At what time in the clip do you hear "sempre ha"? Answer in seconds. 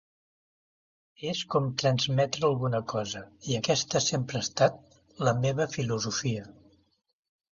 4.07-4.45